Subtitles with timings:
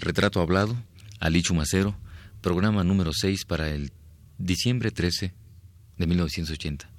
[0.00, 0.74] Retrato Hablado,
[1.20, 1.94] Ali Chumacero,
[2.40, 3.92] programa número 6 para el
[4.38, 5.34] diciembre 13
[5.98, 6.90] de 1980.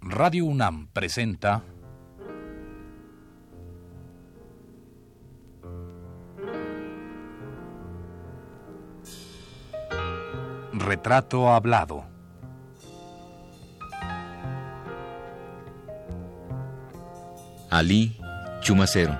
[0.00, 1.62] Radio UNAM presenta
[10.72, 12.11] Retrato Hablado.
[17.72, 18.14] Ali
[18.60, 19.18] Chumacero.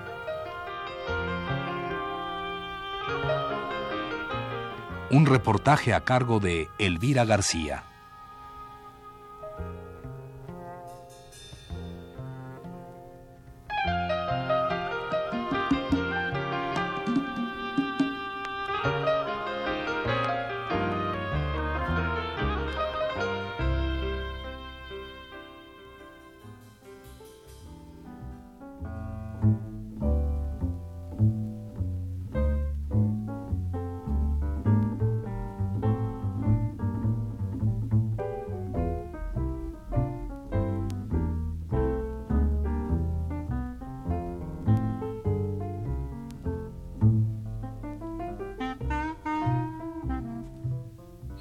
[5.10, 7.84] Un reportaje a cargo de Elvira García.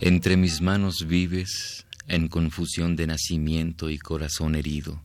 [0.04, 5.00] Entre mis manos vives en confusión de nacimiento y corazón herido,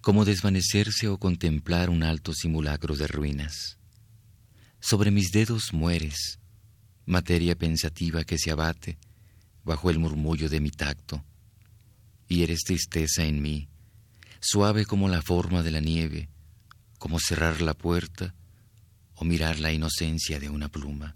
[0.00, 3.78] como desvanecerse o contemplar un alto simulacro de ruinas.
[4.80, 6.40] Sobre mis dedos mueres,
[7.06, 8.98] materia pensativa que se abate
[9.62, 11.24] bajo el murmullo de mi tacto,
[12.26, 13.68] y eres tristeza en mí,
[14.40, 16.28] suave como la forma de la nieve,
[16.98, 18.34] como cerrar la puerta
[19.14, 21.14] o mirar la inocencia de una pluma.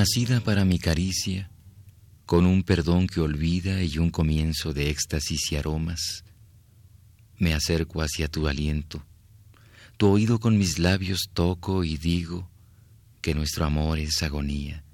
[0.00, 1.50] Nacida para mi caricia,
[2.24, 6.24] con un perdón que olvida y un comienzo de éxtasis y aromas,
[7.36, 9.04] me acerco hacia tu aliento,
[9.98, 12.48] tu oído con mis labios toco y digo
[13.20, 14.84] que nuestro amor es agonía,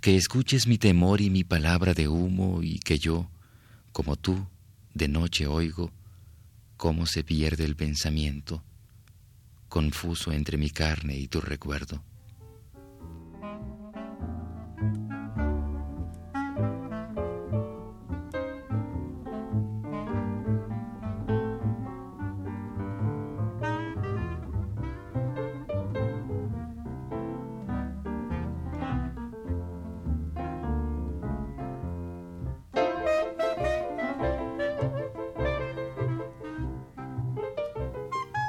[0.00, 3.28] que escuches mi temor y mi palabra de humo y que yo,
[3.92, 4.48] como tú,
[4.94, 5.92] de noche oigo
[6.78, 8.64] cómo se pierde el pensamiento,
[9.68, 12.02] confuso entre mi carne y tu recuerdo.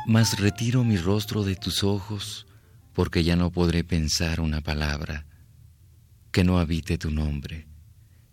[0.07, 2.47] Mas retiro mi rostro de tus ojos,
[2.93, 5.25] porque ya no podré pensar una palabra
[6.31, 7.67] que no habite tu nombre,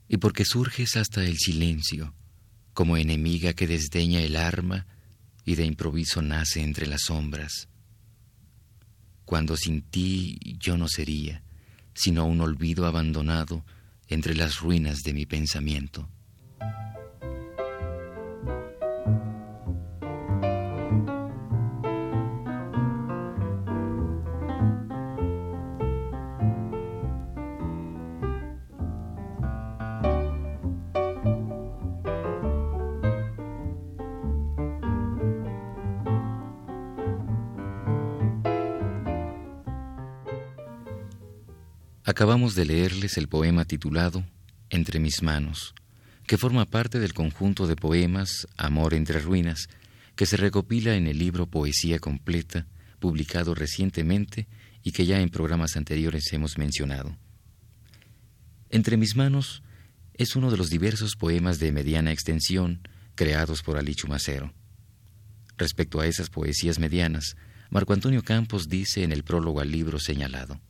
[0.09, 2.15] y porque surges hasta el silencio,
[2.75, 4.87] como enemiga que desdeña el arma
[5.45, 7.69] y de improviso nace entre las sombras.
[9.25, 11.43] Cuando sin ti yo no sería,
[11.93, 13.65] sino un olvido abandonado
[14.07, 16.09] entre las ruinas de mi pensamiento.
[42.07, 44.27] Acabamos de leerles el poema titulado
[44.69, 45.75] Entre mis manos,
[46.27, 49.69] que forma parte del conjunto de poemas Amor entre ruinas,
[50.15, 52.67] que se recopila en el libro Poesía Completa,
[52.99, 54.47] publicado recientemente
[54.83, 57.17] y que ya en programas anteriores hemos mencionado.
[58.69, 59.63] Entre mis manos
[60.13, 64.53] es uno de los diversos poemas de mediana extensión creados por Alichu Macero.
[65.57, 67.35] Respecto a esas poesías medianas,
[67.71, 70.61] Marco Antonio Campos dice en el prólogo al libro señalado.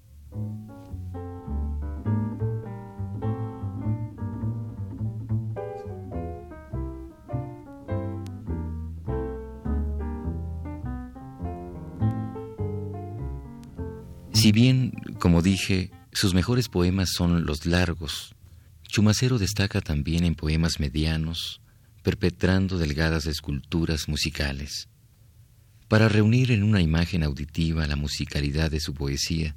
[14.45, 18.35] Si bien, como dije, sus mejores poemas son los largos,
[18.87, 21.63] Chumacero destaca también en poemas medianos,
[22.03, 24.91] perpetrando delgadas esculturas musicales.
[25.89, 29.57] Para reunir en una imagen auditiva la musicalidad de su poesía,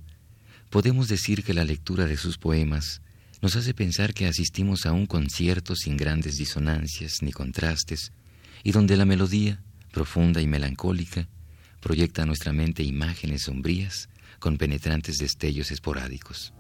[0.70, 3.02] podemos decir que la lectura de sus poemas
[3.42, 8.14] nos hace pensar que asistimos a un concierto sin grandes disonancias ni contrastes,
[8.64, 9.62] y donde la melodía,
[9.92, 11.28] profunda y melancólica,
[11.82, 14.08] proyecta a nuestra mente imágenes sombrías
[14.40, 16.54] con penetrantes destellos esporádicos.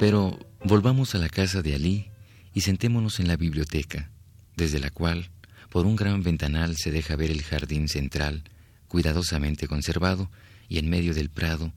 [0.00, 2.10] Pero volvamos a la casa de Alí
[2.54, 4.10] y sentémonos en la biblioteca,
[4.56, 5.30] desde la cual,
[5.70, 8.44] por un gran ventanal, se deja ver el jardín central,
[8.88, 10.30] cuidadosamente conservado,
[10.68, 11.72] y en medio del prado,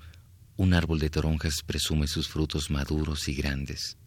[0.57, 3.97] un árbol de toronjas presume sus frutos maduros y grandes.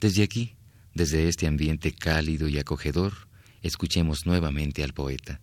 [0.00, 0.54] Desde aquí,
[0.94, 3.28] desde este ambiente cálido y acogedor,
[3.62, 5.40] escuchemos nuevamente al poeta.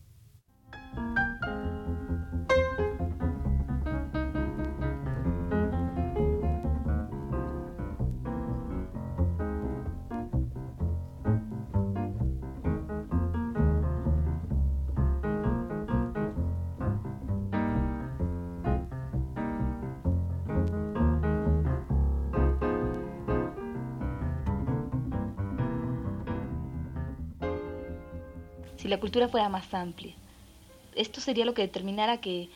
[28.98, 30.16] La cultura fuera más amplia.
[30.96, 32.50] Esto sería lo que determinara que,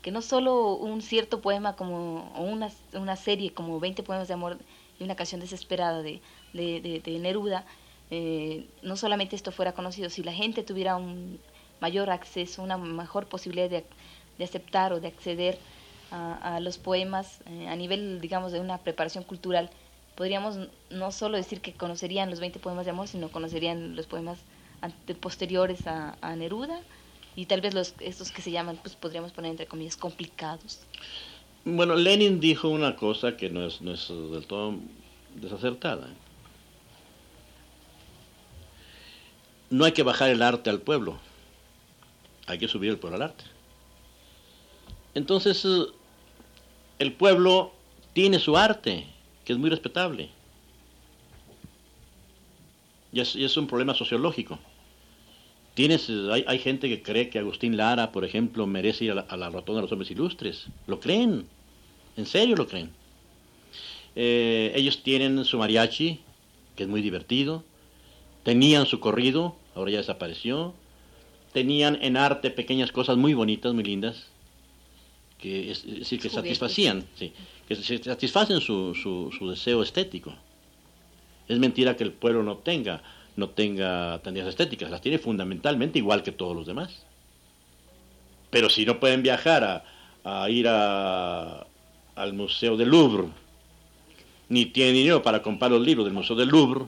[0.00, 4.34] que no solo un cierto poema como, o una, una, serie como 20 poemas de
[4.34, 4.58] amor
[5.00, 6.20] y una canción desesperada de,
[6.52, 7.66] de, de, Neruda,
[8.12, 11.40] eh, no solamente esto fuera conocido, si la gente tuviera un
[11.80, 13.84] mayor acceso, una mejor posibilidad de,
[14.38, 15.58] de aceptar o de acceder
[16.12, 19.68] a, a los poemas eh, a nivel, digamos, de una preparación cultural,
[20.14, 20.60] podríamos
[20.90, 24.38] no solo decir que conocerían los 20 poemas de amor, sino conocerían los poemas
[25.20, 26.80] posteriores a, Neruda
[27.36, 30.80] y tal vez los, estos que se llaman, pues podríamos poner entre comillas, complicados.
[31.64, 34.76] Bueno, Lenin dijo una cosa que no es, no es del todo
[35.34, 36.08] desacertada.
[39.70, 41.18] No hay que bajar el arte al pueblo,
[42.46, 43.44] hay que subir el pueblo al arte.
[45.14, 45.66] Entonces,
[46.98, 47.72] el pueblo
[48.12, 49.06] tiene su arte,
[49.44, 50.30] que es muy respetable.
[53.12, 54.58] Y es, y es un problema sociológico.
[55.74, 59.20] Tienes, hay, hay, gente que cree que Agustín Lara, por ejemplo, merece ir a la,
[59.22, 60.66] a la rotonda de los hombres ilustres.
[60.86, 61.46] Lo creen.
[62.16, 62.90] En serio lo creen.
[64.16, 66.18] Eh, ellos tienen su mariachi,
[66.74, 67.62] que es muy divertido.
[68.42, 70.74] Tenían su corrido, ahora ya desapareció.
[71.52, 74.26] Tenían en arte pequeñas cosas muy bonitas, muy lindas,
[75.38, 77.32] que, es, es decir, que satisfacían, sí,
[77.68, 80.34] que satisfacen su, su, su deseo estético.
[81.48, 83.02] Es mentira que el pueblo no tenga
[83.38, 87.06] no tenga tendencias estéticas, las tiene fundamentalmente igual que todos los demás.
[88.50, 89.84] Pero si no pueden viajar a,
[90.24, 91.64] a ir a,
[92.16, 93.28] al Museo del Louvre,
[94.48, 96.86] ni tienen dinero para comprar los libros del Museo del Louvre,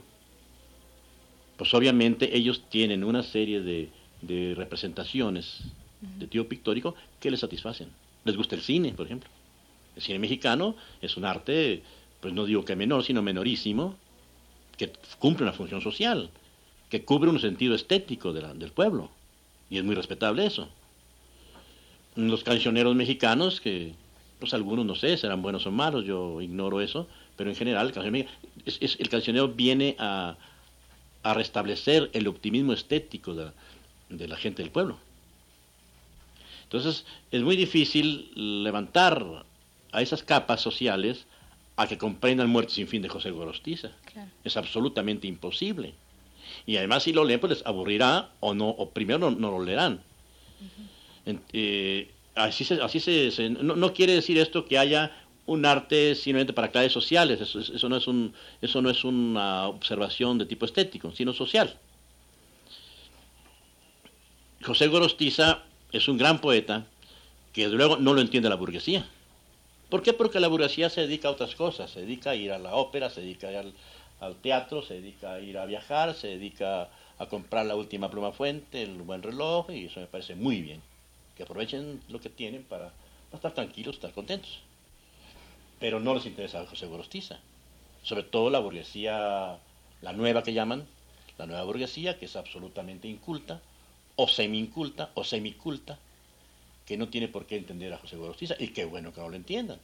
[1.57, 3.91] pues obviamente ellos tienen una serie de,
[4.21, 5.61] de representaciones
[6.01, 7.91] de tipo pictórico que les satisfacen.
[8.25, 9.31] Les gusta el cine, por ejemplo.
[9.95, 11.85] El cine mexicano es un arte,
[12.21, 13.97] pues no digo que menor, sino menorísimo,
[14.81, 16.31] que cumple una función social
[16.88, 19.11] que cubre un sentido estético del pueblo.
[19.69, 20.69] Y es muy respetable eso.
[22.17, 23.94] Los cancioneros mexicanos, que
[24.41, 27.06] pues algunos no sé, serán buenos o malos, yo ignoro eso,
[27.37, 28.29] pero en general el cancionero,
[28.65, 30.37] es, el cancionero viene a,
[31.23, 33.50] a, restablecer el optimismo estético de
[34.09, 34.99] de la gente del pueblo.
[36.64, 39.45] Entonces es muy difícil levantar
[39.93, 41.26] a esas capas sociales
[41.80, 43.90] a que comprendan Muerte sin fin de José Gorostiza.
[44.12, 44.30] Claro.
[44.44, 45.94] Es absolutamente imposible.
[46.66, 49.64] Y además si lo leen, pues les aburrirá o no, o primero no, no lo
[49.64, 50.02] leerán.
[50.60, 51.40] Uh -huh.
[51.54, 55.10] eh, así se, así se, se no, no, quiere decir esto que haya
[55.46, 59.66] un arte simplemente para clases sociales, eso, eso, no es un, eso no es una
[59.66, 61.78] observación de tipo estético, sino social.
[64.62, 66.84] José Gorostiza es un gran poeta
[67.54, 69.08] que luego no lo entiende la burguesía.
[69.90, 70.12] ¿Por qué?
[70.12, 73.11] Porque la burguesía se dedica a otras cosas, se dedica a ir a la ópera,
[73.11, 73.75] se dedica a ir
[74.20, 78.30] al, teatro, se dedica a ir a viajar, se dedica a comprar la última pluma
[78.30, 80.80] fuente, el buen reloj, y eso me parece muy bien.
[81.37, 82.92] Que aprovechen lo que tienen para,
[83.32, 84.61] estar tranquilos, estar contentos.
[85.80, 87.40] Pero no les interesa José Gorostiza.
[88.04, 89.59] Sobre todo la burguesía,
[90.02, 90.87] la nueva que llaman,
[91.37, 93.61] la nueva burguesía, que es absolutamente inculta,
[94.14, 95.99] o semi-inculta, o semiculta,
[96.90, 99.37] que no tiene por qué entender a José Gorostiza, y qué bueno que no lo
[99.37, 99.78] entiendan.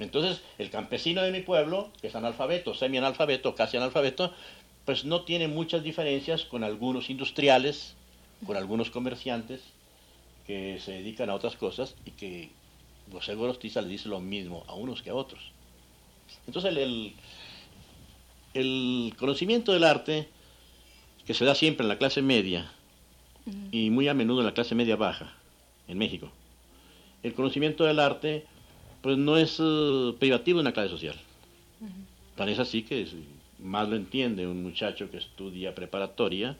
[0.00, 4.34] Entonces, el campesino de mi pueblo, que es analfabeto, semi-analfabeto, casi analfabeto,
[4.84, 7.94] pues no tiene muchas diferencias con algunos industriales,
[8.44, 9.60] con algunos comerciantes
[10.44, 12.50] que se dedican a otras cosas y que
[13.12, 15.52] José Gorostiza le dice lo mismo a unos que a otros.
[16.48, 17.14] Entonces, el, el,
[18.54, 20.26] el conocimiento del arte,
[21.24, 22.72] que se da siempre en la clase media
[23.70, 25.37] y muy a menudo en la clase media baja,
[25.88, 26.30] en México,
[27.22, 28.44] el conocimiento del arte
[29.02, 31.16] pues no es eh, privativo en la clase social.
[32.46, 33.06] Es así que
[33.58, 36.56] más lo entiende un muchacho que estudia preparatoria,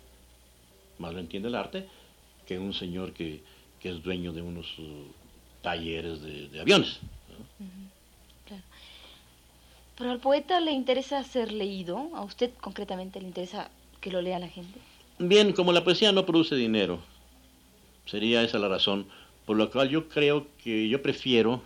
[0.98, 1.86] más lo entiende el arte,
[2.46, 3.42] que un señor que,
[3.82, 5.06] es dueño de unos eh,
[5.62, 6.98] talleres de, aviones.
[9.96, 13.70] Pero al poeta le interesa ser leído, a usted concretamente le interesa
[14.00, 14.78] que lo lea la gente.
[15.18, 17.00] Bien, como la poesía no produce dinero,
[18.06, 19.06] sería esa la razón,
[19.48, 21.62] por lo cual yo creo que yo prefiero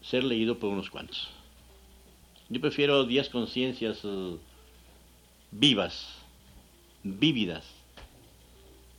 [0.00, 1.28] ser leído por unos cuantos.
[2.48, 4.36] Yo prefiero 10 conciencias eh,
[5.50, 6.08] vivas,
[7.02, 7.66] vívidas,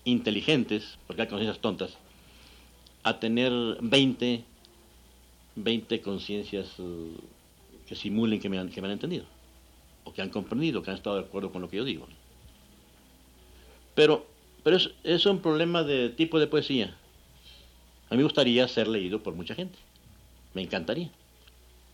[0.03, 1.97] inteligentes, porque hay conciencias tontas,
[3.01, 3.51] a tener
[3.81, 4.43] 20,
[5.55, 7.15] 20 conciencias eh,
[7.87, 9.25] que simulen que me, han, que me han entendido,
[10.03, 12.07] o que han comprendido, que han estado de acuerdo con lo que yo digo.
[13.95, 14.27] Pero,
[14.63, 16.95] pero es, es un problema de tipo de poesía.
[18.09, 19.77] A mí me gustaría ser leído por mucha gente.
[20.53, 21.09] Me encantaría.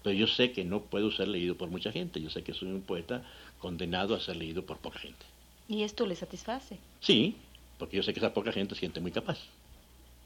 [0.04, 2.22] Pero yo sé que no puedo ser leído por mucha gente.
[2.22, 3.24] Yo sé que soy un poeta
[3.60, 5.26] condenado a ser leído por poca gente.
[5.68, 6.78] ¿Y esto le satisface?
[7.00, 7.36] Sí,
[7.80, 9.40] porque yo sé que esa poca gente siente muy capaz.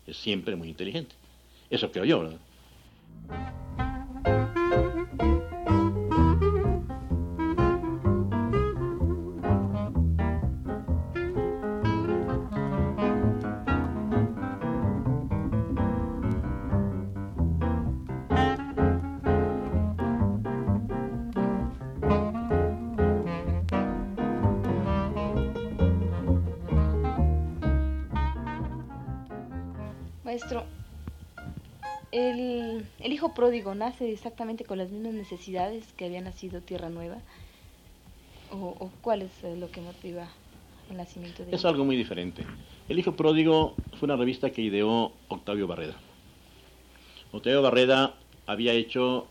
[0.07, 1.15] Es siempre muy inteligente.
[1.69, 3.66] Eso creo yo, ¿verdad?
[33.13, 37.19] Hijo pródigo nace exactamente con las mismas necesidades que había nacido Tierra Nueva?
[38.51, 40.27] ¿O, cuál es lo que motiva
[40.89, 42.45] el nacimiento de Es algo muy diferente.
[42.89, 45.95] El hijo pródigo fue una revista que ideó Octavio Barreda.
[47.31, 48.15] Octavio Barreda
[48.45, 49.27] había hecho,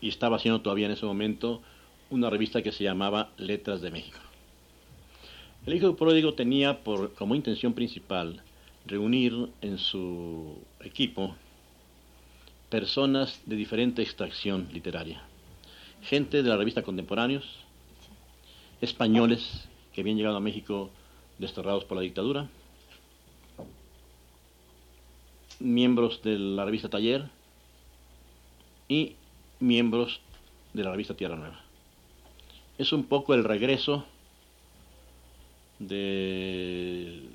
[0.00, 1.62] y estaba haciendo todavía en ese momento,
[2.10, 4.18] una revista que se llamaba Letras de México.
[5.66, 8.42] El hijo pródigo tenía por, como intención principal
[8.86, 11.34] reunir en su equipo
[12.70, 15.22] personas de diferente extracción literaria.
[16.02, 17.44] Gente de la revista Contemporáneos,
[18.80, 20.90] españoles que habían llegado a México
[21.38, 22.48] desterrados por la dictadura,
[25.58, 27.28] miembros de la revista Taller
[28.88, 29.16] y
[29.58, 30.20] miembros
[30.74, 31.60] de la revista Tierra Nueva.
[32.78, 34.04] Es un poco el regreso
[35.78, 37.25] de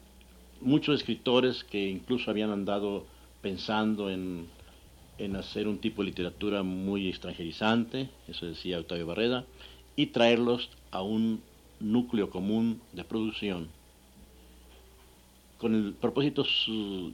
[0.62, 3.06] muchos escritores que incluso habían andado
[3.42, 4.48] pensando en
[5.22, 9.46] en hacer un tipo de literatura muy extranjerizante, eso decía Octavio Barreda,
[9.96, 11.44] y traerlos a un
[11.80, 13.70] núcleo común de producción
[15.60, 16.44] con el propósito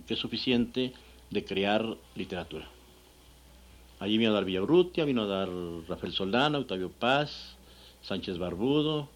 [0.07, 0.93] que es suficiente
[1.31, 2.69] de crear literatura.
[3.99, 5.49] Allí vino a dar Villaurrutia, vino a dar
[5.89, 7.57] Rafael Soldana, Octavio Paz,
[8.03, 9.09] Sánchez Barbudo,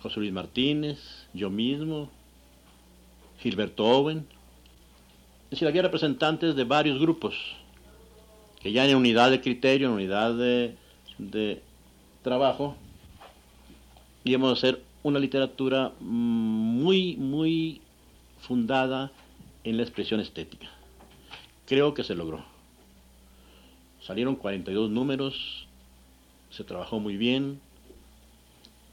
[0.00, 2.08] José Luis Martínez, yo mismo,
[3.40, 4.26] Gilberto Owen.
[5.44, 7.34] Es decir, había representantes de varios grupos
[8.64, 11.62] que ya en unidad de criterio, en unidad de,
[12.22, 12.76] trabajo,
[14.24, 17.82] íbamos a hacer una literatura muy, muy
[18.40, 19.12] fundada
[19.64, 20.66] en la expresión estética.
[21.66, 22.42] Creo que se logró.
[24.00, 25.66] Salieron 42 números,
[26.48, 27.60] se trabajó muy bien,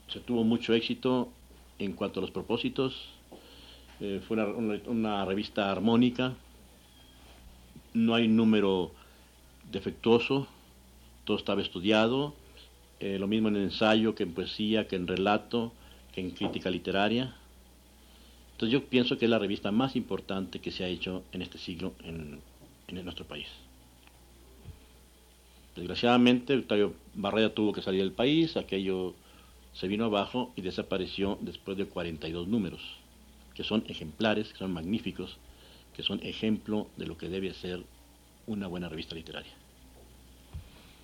[0.10, 1.30] se tuvo mucho éxito
[1.80, 3.08] en cuanto a los propósitos,
[4.01, 4.36] eh, fue
[4.88, 6.34] una, revista armónica,
[7.93, 8.91] no hay número
[9.72, 10.48] defectuoso,
[11.24, 12.34] todo estaba estudiado,
[13.00, 15.72] eh, lo mismo en ensayo que en poesía, que en relato,
[16.13, 17.36] que en crítica literaria.
[18.53, 21.60] Entonces yo pienso que es la revista más importante que se ha hecho en este
[21.60, 22.39] siglo en,
[22.88, 23.48] en nuestro país.
[25.75, 29.13] Desgraciadamente, Octavio Barrera tuvo que salir del país, aquello
[29.74, 32.81] se vino abajo y desapareció después de 42 números,
[33.62, 35.38] que son ejemplares, que son magníficos,
[35.96, 37.84] que son ejemplo de lo que debe ser
[38.48, 39.51] una buena revista literaria.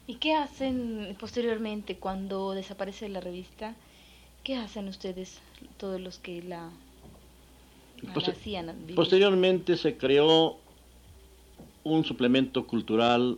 [0.07, 3.75] ¿Y qué hacen posteriormente cuando desaparece la revista?
[4.43, 5.39] ¿Qué hacen ustedes,
[5.77, 6.71] todos los que la,
[8.25, 8.75] hacían?
[8.95, 10.57] Posteriormente se creó
[11.83, 13.37] un suplemento cultural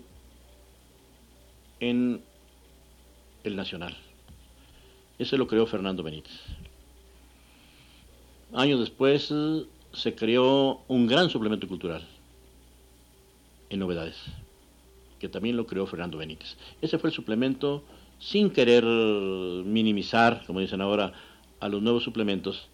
[1.81, 2.21] en
[3.43, 3.97] el Nacional.
[5.17, 6.39] Ese lo creó Fernando Benítez.
[8.53, 9.31] Años después
[9.93, 12.07] se creó un gran suplemento cultural
[13.69, 14.17] en novedades,
[15.19, 16.57] que también lo creó Fernando Benítez.
[16.81, 17.83] Ese fue el suplemento
[18.17, 21.13] sin querer minimizar, como dicen ahora,
[21.59, 22.67] a los nuevos suplementos,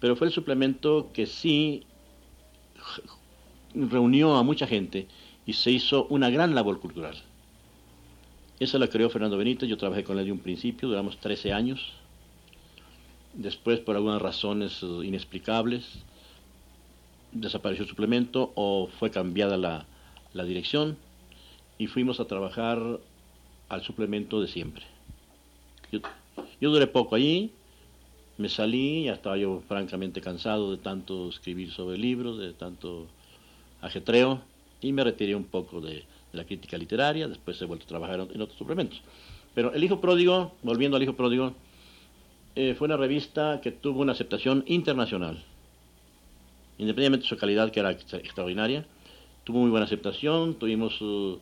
[0.00, 1.82] pero fue el suplemento que sí
[3.74, 5.08] reunió a mucha gente
[5.44, 7.16] y se hizo una gran labor cultural.
[8.60, 11.92] Esa la creó Fernando Benítez, yo trabajé con él de un principio, duramos 13 años.
[13.38, 15.84] Después, por algunas razones inexplicables,
[17.32, 19.86] desapareció el suplemento o fue cambiada la,
[20.34, 20.98] la dirección
[21.78, 22.78] y fuimos a trabajar
[23.70, 24.84] al suplemento de siempre.
[25.90, 26.00] Yo,
[26.60, 27.52] yo duré poco allí,
[28.36, 33.06] me salí, ya estaba yo francamente cansado de tanto escribir sobre libros, de tanto
[33.80, 34.42] ajetreo,
[34.82, 38.40] y me retiré un poco de, la crítica literaria, después he vuelto a trabajar en,
[38.40, 39.00] otros suplementos.
[39.54, 41.54] Pero El Hijo Pródigo, volviendo al Hijo Pródigo,
[42.58, 45.44] eh, fue una revista que tuvo una aceptación internacional,
[46.78, 48.84] independientemente de su calidad, que era extraordinaria,
[49.44, 51.38] tuvo muy buena aceptación, tuvimos uh,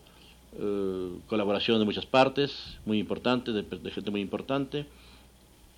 [0.59, 4.85] uh, colaboración de muchas partes, muy importante, de gente muy importante,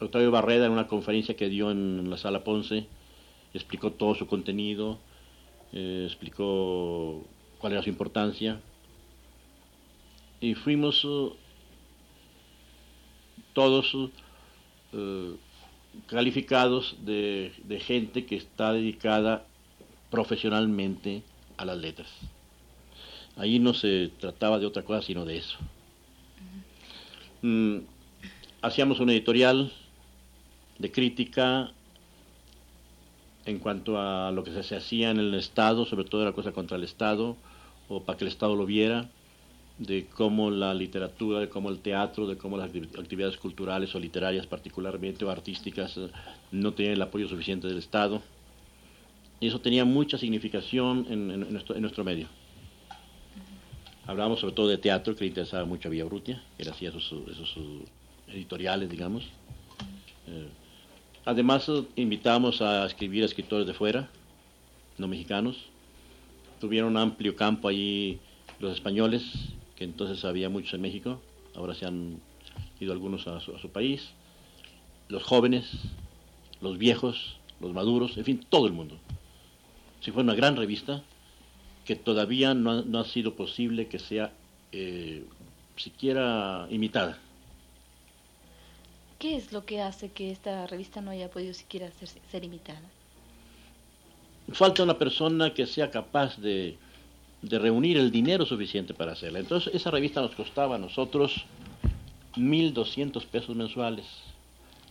[0.01, 2.89] Octavio Barreda en una conferencia que dio en la sala Ponce
[3.55, 4.99] explicó todo su contenido,
[5.73, 7.25] eh, explicó
[7.59, 8.61] cuál era su importancia.
[10.41, 11.35] Y fuimos uh,
[13.53, 13.95] todos
[14.93, 15.37] uh,
[16.07, 17.53] calificados de,
[17.85, 19.45] gente que está dedicada
[20.11, 21.23] profesionalmente
[21.57, 22.09] a las letras.
[23.37, 25.59] Allí no se trataba de otra cosa sino de eso.
[27.43, 27.79] Mm,
[28.63, 29.73] hacíamos un editorial
[30.79, 31.73] de crítica
[33.47, 36.77] en cuanto a lo que se, hacía en el Estado, sobre todo era cosa contra
[36.77, 37.37] el Estado,
[37.89, 39.09] o para que el Estado lo viera,
[39.79, 44.47] de cómo la literatura, de cómo el teatro, de cómo las actividades culturales o literarias
[44.47, 46.09] particularmente o artísticas eh,
[46.51, 48.21] no tenían el apoyo suficiente del Estado.
[49.41, 52.27] Y eso tenía mucha significación en, nuestro, medio.
[54.07, 57.15] Hablábamos sobre todo de teatro, que le interesaba mucho a que él hacía esos,
[58.27, 59.25] editoriales, digamos.
[60.27, 60.49] Eh,
[61.29, 64.09] Además, invitamos a escribir escritores de fuera,
[64.97, 65.59] no mexicanos.
[66.59, 68.19] Tuvieron un amplio campo allí
[68.59, 69.23] los españoles,
[69.79, 71.21] que entonces había muchos en México,
[71.55, 72.21] ahora se han
[72.81, 74.11] ido algunos a su, país.
[75.09, 75.71] Los jóvenes,
[76.61, 78.99] los viejos, los maduros, en fin, todo el mundo.
[80.01, 81.05] Si fue una gran revista
[81.85, 84.33] que todavía no ha, sido posible que sea
[84.73, 85.25] eh,
[85.77, 87.17] siquiera imitada.
[89.21, 92.83] ¿Qué es lo que hace que esta revista no haya podido siquiera ser, ser imitada?
[94.51, 96.77] Falta una persona que sea capaz de,
[97.43, 99.39] reunir el dinero suficiente para hacerla.
[99.39, 101.45] Entonces, esa revista nos costaba a nosotros
[102.37, 104.07] 1.200 pesos mensuales,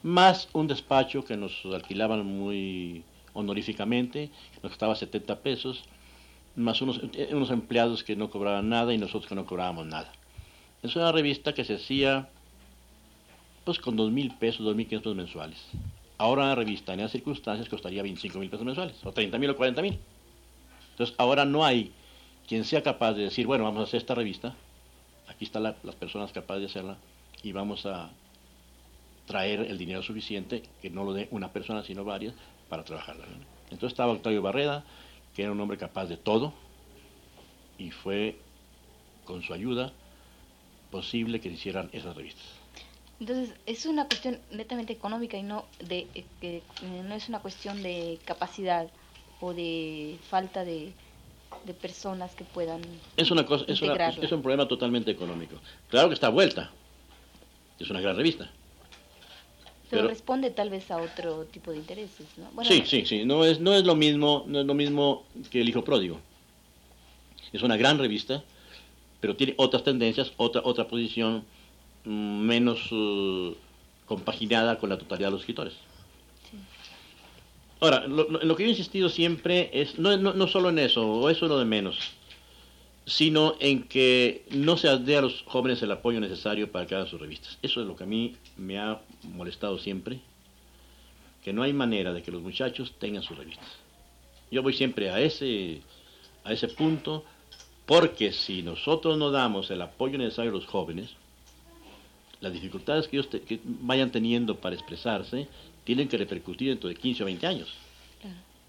[0.04, 4.30] más un despacho que nos alquilaban muy honoríficamente,
[4.64, 5.84] nos costaba 70 pesos,
[6.56, 10.12] más unos, unos empleados que no cobraban nada y nosotros que no cobrábamos nada.
[10.84, 12.30] Es una revista que se hacía
[13.64, 15.60] pues con dos mil pesos, dos mil pesos mensuales.
[16.18, 19.56] Ahora una revista en esas circunstancias costaría 25 mil pesos mensuales, o 30 mil o
[19.56, 20.00] 40 mil.
[20.92, 21.92] Entonces ahora no hay
[22.48, 24.56] quien sea capaz de decir, bueno, vamos a hacer esta revista,
[25.28, 26.98] aquí están las personas capaces de hacerla,
[27.44, 28.10] y vamos a
[29.26, 32.34] traer el dinero suficiente, que no lo dé una persona, sino varias,
[32.70, 33.26] para trabajarla.
[33.66, 34.86] Entonces estaba Octavio Barreda,
[35.36, 36.54] que era un hombre capaz de todo,
[37.78, 38.38] y fue
[39.26, 39.92] con su ayuda
[40.90, 42.46] posible que se hicieran esas revistas.
[43.20, 47.40] Entonces, es una cuestión netamente económica y no de eh, que eh, no es una
[47.40, 48.88] cuestión de capacidad
[49.42, 50.94] o de falta de,
[51.80, 52.82] personas que puedan
[53.16, 55.56] es una cosa es, es, un problema totalmente económico.
[55.90, 56.72] Claro que está vuelta.
[57.80, 58.50] Es una gran revista.
[59.90, 62.64] Pero, responde tal vez a otro tipo de intereses ¿no?
[62.66, 63.24] sí sí sí.
[63.24, 66.20] No es no es lo mismo no es lo mismo que el hijo pródigo.
[67.54, 68.44] Es una gran revista
[69.20, 71.46] pero tiene otras tendencias otra otra posición
[72.04, 73.56] menos uh,
[74.06, 75.74] compaginada con la totalidad de los escritores.
[77.80, 81.46] Ahora, lo, que yo he insistido siempre es, no, no, solo en eso, o eso
[81.46, 82.00] es lo de menos,
[83.06, 87.08] sino en que no se dé a los jóvenes el apoyo necesario para que hagan
[87.08, 87.60] sus revistas.
[87.62, 90.20] Eso es lo que a mí me ha molestado siempre,
[91.44, 93.70] que no hay manera de que los muchachos tengan sus revistas.
[94.50, 95.82] Yo voy siempre a ese,
[96.44, 97.24] a ese punto,
[97.86, 101.12] porque si nosotros no damos el apoyo necesario a los jóvenes,
[102.40, 105.48] las dificultades que ellos que vayan teniendo para expresarse
[105.88, 107.74] tienen que repercutir dentro de 15 o 20 años.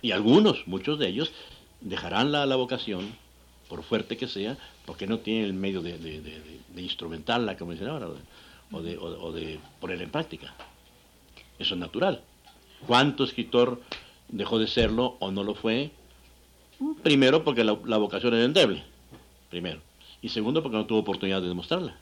[0.01, 1.33] Y algunos, muchos de ellos,
[1.81, 3.13] dejarán la, la, vocación,
[3.69, 8.07] por fuerte que sea, porque no tienen el medio de, de, instrumentarla, como dicen ahora,
[8.71, 10.55] o de, o, de ponerla en práctica.
[11.59, 12.23] Eso es natural.
[12.87, 13.83] ¿Cuánto escritor
[14.29, 15.91] dejó de serlo o no lo fue?
[17.03, 18.85] Primero porque la, la vocación era endeble,
[19.51, 19.81] primero.
[20.23, 21.97] Y segundo porque no tuvo oportunidad de demostrarla.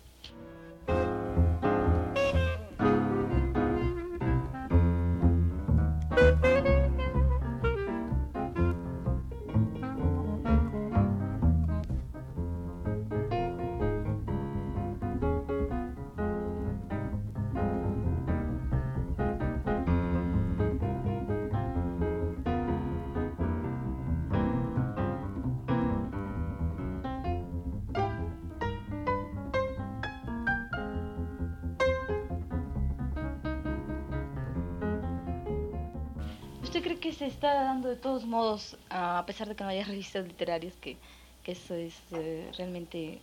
[36.77, 39.83] ¿Usted cree que se está dando de todos modos, a pesar de que no haya
[39.83, 40.99] revistas literarias, que,
[41.43, 43.19] que eso es eh, realmente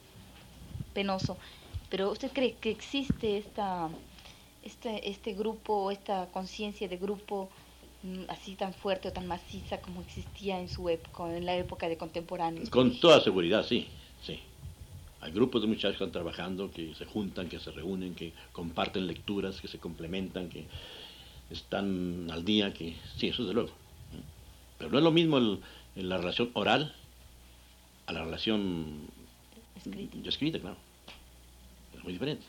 [0.96, 1.38] penoso,
[1.88, 3.89] pero usted cree que existe esta,
[4.63, 7.52] este, este grupo, esta conciencia de grupo
[8.02, 11.88] mm, así tan fuerte o tan maciza como existía en su época, en la época
[11.88, 12.72] de contemporáneos?
[12.72, 13.88] Con toda seguridad, sí,
[14.24, 14.39] sí.
[15.22, 19.06] Hay grupos de muchachos que están trabajando, que se juntan, que se reúnen, que comparten
[19.06, 20.66] lecturas, que se complementan, que
[21.54, 23.72] están al día, que sí, eso de luego.
[24.78, 25.39] Pero no es lo mismo
[25.96, 26.94] la relación oral
[28.06, 29.08] a la relación
[29.78, 30.78] escrita, escrita claro.
[31.96, 32.46] Es muy diferente.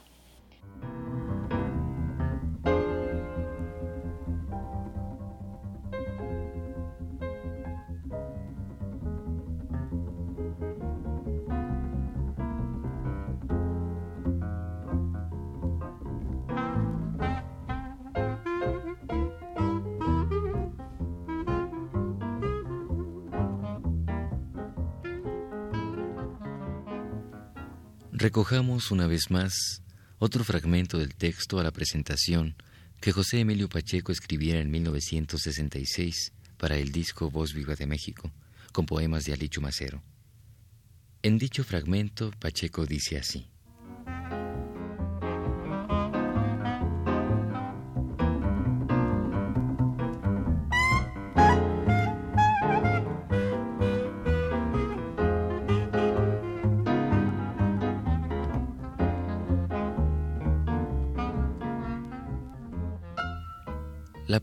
[28.35, 29.81] Recojamos una vez más
[30.19, 32.57] otro fragmento del texto a la presentación
[33.01, 38.33] que José Emilio Pacheco escribiera en 1966 para el disco Voz Viva de México,
[38.73, 40.03] con poemas de Alicho Macero.
[41.23, 43.47] En dicho fragmento, Pacheco dice así.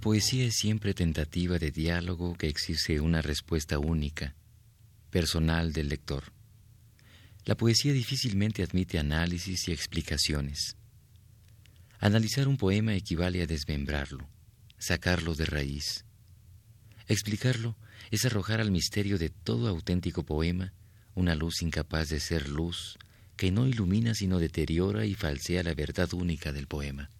[0.01, 4.35] Poesía es siempre tentativa de diálogo que exige una respuesta única,
[5.11, 6.33] personal del lector.
[7.45, 10.75] La poesía difícilmente admite análisis y explicaciones.
[11.99, 14.27] Analizar un poema equivale a desmembrarlo,
[14.79, 16.03] sacarlo de raíz.
[17.07, 17.77] Explicarlo
[18.09, 20.73] es arrojar al misterio de todo auténtico poema
[21.13, 22.97] una luz incapaz de ser luz,
[23.37, 27.11] que no ilumina sino deteriora y falsea la verdad única del poema.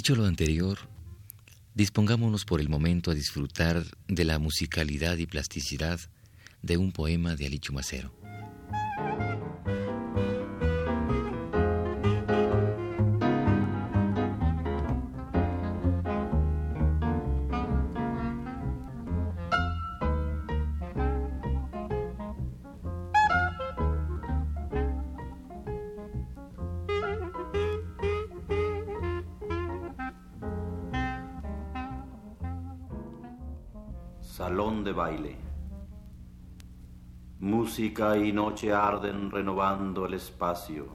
[0.00, 0.78] Dicho lo anterior,
[1.74, 6.00] dispongámonos por el momento a disfrutar de la musicalidad y plasticidad
[6.62, 8.10] de un poema de Alicho Macero.
[37.40, 40.88] Música y noche arden renovando el espacio.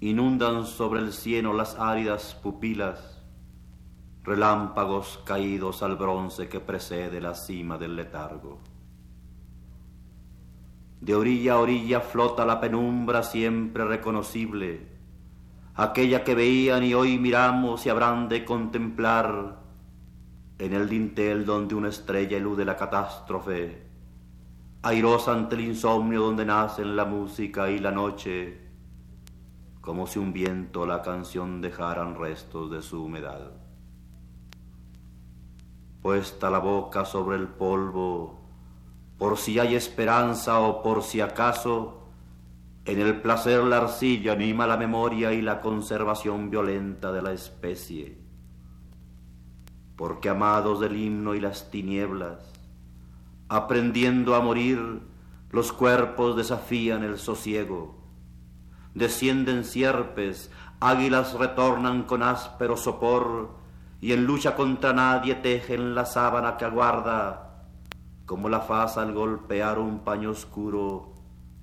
[0.00, 3.22] Inundan sobre el cielo las áridas pupilas,
[4.24, 8.58] relámpagos caídos al bronce que precede la cima del letargo.
[11.00, 14.88] De orilla a orilla flota la penumbra siempre reconocible,
[15.76, 19.59] aquella que veían y hoy miramos y habrán de contemplar
[20.60, 23.82] en el dintel donde una estrella elude la catástrofe,
[24.82, 28.60] airosa ante el insomnio donde nacen la música y la noche,
[29.80, 33.52] como si un viento la canción dejaran restos de su humedad.
[36.02, 38.42] Puesta la boca sobre el polvo,
[39.16, 42.02] por si hay esperanza o por si acaso,
[42.84, 48.29] en el placer la arcilla anima la memoria y la conservación violenta de la especie
[50.00, 52.38] porque amados del himno y las tinieblas,
[53.50, 55.02] aprendiendo a morir,
[55.50, 57.98] los cuerpos desafían el sosiego.
[58.94, 63.50] Descienden sierpes, águilas retornan con áspero sopor,
[64.00, 67.66] y en lucha contra nadie tejen la sábana que aguarda,
[68.24, 71.12] como la faz al golpear un paño oscuro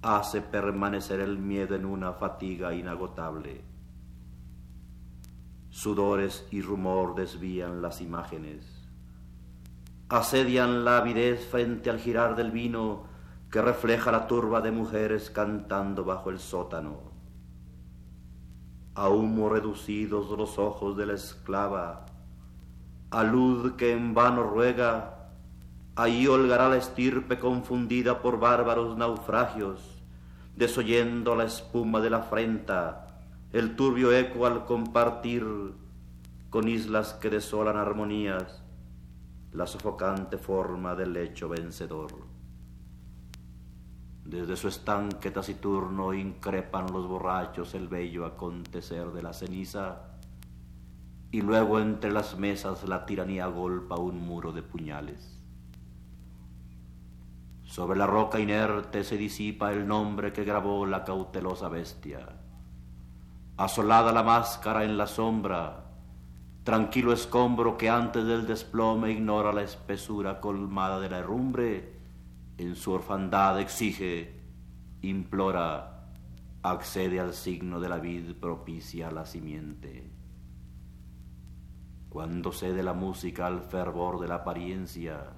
[0.04, 3.67] hace permanecer el miedo en una fatiga inagotable
[5.78, 8.66] sudores y rumor desvían las imágenes.
[10.10, 13.04] Asedian la avidez frente al girar del vino
[13.52, 17.12] que refleja la turba de mujeres cantando bajo el sótano.
[18.96, 22.08] A humo reducidos los ojos de la esclava,
[23.12, 25.30] a luz que en vano ruega,
[25.96, 30.02] ahí holgará la estirpe confundida por bárbaros naufragios,
[30.56, 33.07] desoyendo la espuma de la afrenta,
[33.54, 35.46] el turbio eco al compartir
[36.50, 38.64] con islas que desolan armonías,
[39.54, 42.12] la sofocante forma del lecho vencedor.
[44.26, 50.02] Desde su estanque taciturno increpan los borrachos el bello acontecer de la ceniza,
[51.32, 55.42] y luego entre las mesas la tiranía golpa un muro de puñales.
[57.64, 62.47] Sobre la roca inerte se disipa el nombre que grabó la cautelosa bestia.
[63.58, 65.84] Asolada la máscara en la sombra,
[66.64, 71.98] tranquilo escombro que antes del desplome ignora la espesura colmada de la herrumbre,
[72.58, 74.42] en su orfandad exige,
[75.02, 76.12] implora,
[76.62, 80.12] accede al signo de la vid propicia la simiente.
[82.10, 85.34] Cuando cede la música al fervor de la apariencia,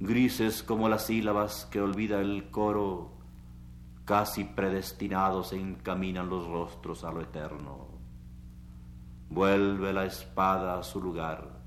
[0.00, 3.17] grises como las sílabas que olvida el coro,
[4.08, 7.88] casi predestinados se encaminan los rostros a lo eterno.
[9.28, 11.60] Vuelve la espada a su lugar,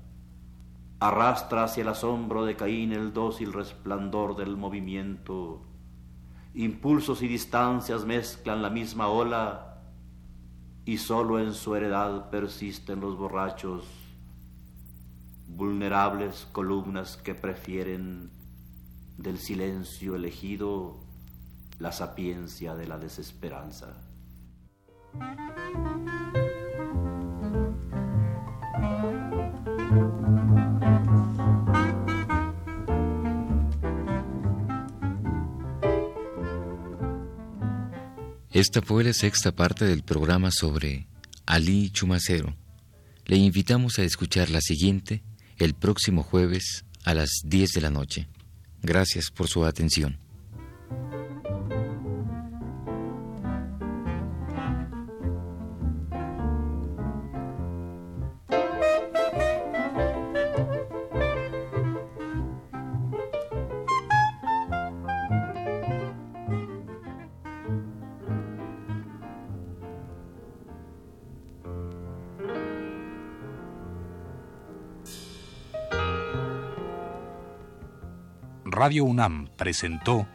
[0.98, 5.62] arrastra hacia el asombro de Caín el dócil resplandor del movimiento,
[6.52, 9.80] impulsos y distancias mezclan la misma ola,
[10.84, 13.84] y sólo en su heredad persisten los borrachos
[15.46, 18.32] vulnerables columnas que prefieren
[19.16, 21.11] del silencio elegido
[21.82, 23.88] la sapiencia de la desesperanza.
[38.52, 41.08] Esta fue la sexta parte del programa sobre
[41.46, 42.54] Ali Chumacero.
[43.26, 45.24] Le invitamos a escuchar la siguiente
[45.56, 48.28] el próximo jueves a las 10 de la noche.
[48.82, 50.16] Gracias por su atención.
[78.82, 80.26] Radio UNAM presentó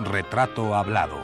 [0.00, 1.20] Retrato Hablado.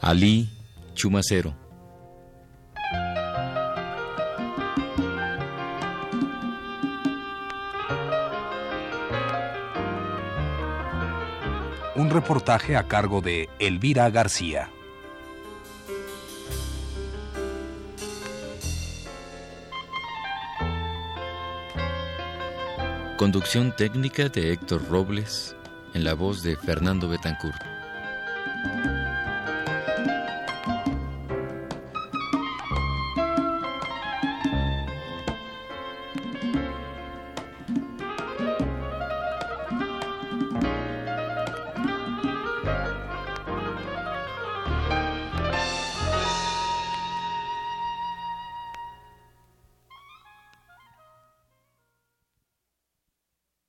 [0.00, 0.48] Ali
[0.94, 1.63] Chumacero.
[12.14, 14.70] Reportaje a cargo de Elvira García.
[23.18, 25.56] Conducción técnica de Héctor Robles
[25.92, 27.73] en la voz de Fernando Betancourt.